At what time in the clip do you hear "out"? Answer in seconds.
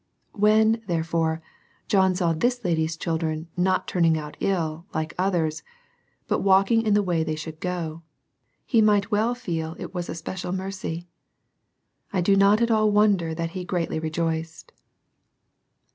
4.17-4.35